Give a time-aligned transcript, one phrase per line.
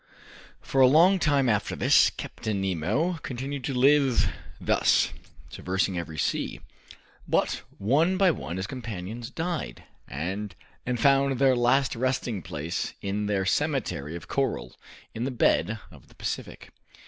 [0.61, 5.13] For a long time after this, Captain Nemo continued to live thus,
[5.51, 6.59] traversing every sea.
[7.27, 10.55] But one by one his companions died, and
[10.97, 14.75] found their last resting place in their cemetery of coral,
[15.13, 16.71] in the bed of the Pacific.